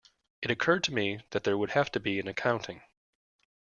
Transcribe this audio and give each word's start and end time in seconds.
It 0.41 0.49
occurred 0.49 0.83
to 0.85 0.93
me 0.95 1.19
that 1.29 1.43
there 1.43 1.55
would 1.59 1.73
have 1.73 1.91
to 1.91 1.99
be 1.99 2.19
an 2.19 2.27
accounting. 2.27 2.81